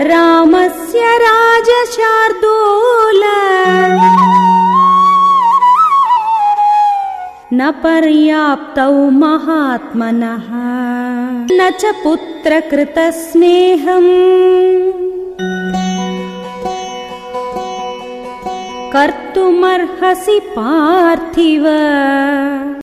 रामस्य 0.00 1.00
राजशार्दूल 1.20 3.22
न 7.60 7.70
पर्याप्तौ 7.84 8.92
महात्मनः 9.22 10.48
न 11.52 11.70
च 11.80 11.92
पुत्रकृतस्नेहम् 12.02 14.12
कर्तुमर्हसि 18.92 20.38
पार्थिव 20.58 21.66